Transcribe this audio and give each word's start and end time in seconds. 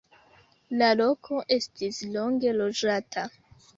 La 0.79 0.87
loko 1.01 1.41
estis 1.57 1.99
longe 2.17 2.57
loĝata. 2.63 3.29